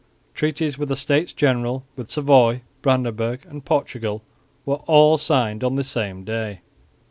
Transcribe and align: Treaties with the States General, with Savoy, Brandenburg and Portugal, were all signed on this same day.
Treaties 0.33 0.79
with 0.79 0.89
the 0.89 0.95
States 0.95 1.31
General, 1.31 1.85
with 1.95 2.09
Savoy, 2.09 2.63
Brandenburg 2.81 3.45
and 3.47 3.63
Portugal, 3.63 4.23
were 4.65 4.79
all 4.87 5.19
signed 5.19 5.63
on 5.63 5.75
this 5.75 5.89
same 5.89 6.23
day. 6.23 6.61